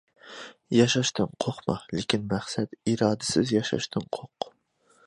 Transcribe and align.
ياشاشتىن 0.75 1.29
قورقما، 1.45 1.75
لېكىن 1.99 2.27
مەقسەت، 2.33 2.75
ئىرادىسىز 2.81 3.55
ياشاشتىن 3.59 4.11
قورق. 4.21 4.55